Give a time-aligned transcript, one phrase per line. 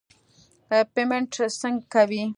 [0.93, 1.31] پیمنټ
[1.61, 2.23] څنګه کوې.